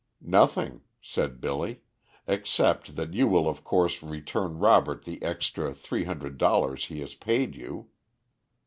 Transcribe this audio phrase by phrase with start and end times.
[0.23, 1.81] "Nothing," said Billy,
[2.25, 7.13] "except that you will of course return Robert the extra three hundred dollars he has
[7.13, 7.87] paid you."